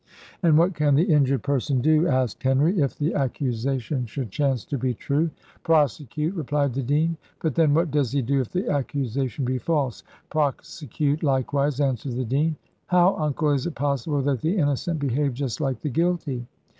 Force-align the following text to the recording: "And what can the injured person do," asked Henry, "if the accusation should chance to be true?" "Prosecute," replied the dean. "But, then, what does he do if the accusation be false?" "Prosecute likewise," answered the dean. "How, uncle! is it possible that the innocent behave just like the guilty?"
"And 0.41 0.57
what 0.57 0.73
can 0.73 0.95
the 0.95 1.13
injured 1.13 1.43
person 1.43 1.79
do," 1.79 2.07
asked 2.07 2.41
Henry, 2.41 2.79
"if 2.79 2.97
the 2.97 3.13
accusation 3.13 4.07
should 4.07 4.31
chance 4.31 4.65
to 4.65 4.77
be 4.79 4.95
true?" 4.95 5.29
"Prosecute," 5.63 6.33
replied 6.33 6.73
the 6.73 6.81
dean. 6.81 7.17
"But, 7.39 7.53
then, 7.53 7.75
what 7.75 7.91
does 7.91 8.11
he 8.11 8.23
do 8.23 8.41
if 8.41 8.49
the 8.49 8.67
accusation 8.67 9.45
be 9.45 9.59
false?" 9.59 10.01
"Prosecute 10.31 11.21
likewise," 11.21 11.79
answered 11.79 12.13
the 12.13 12.25
dean. 12.25 12.55
"How, 12.87 13.15
uncle! 13.17 13.51
is 13.51 13.67
it 13.67 13.75
possible 13.75 14.23
that 14.23 14.41
the 14.41 14.57
innocent 14.57 14.99
behave 14.99 15.35
just 15.35 15.61
like 15.61 15.81
the 15.81 15.89
guilty?" 15.89 16.47